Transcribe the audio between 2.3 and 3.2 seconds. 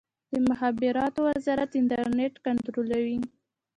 کنټرولوي؟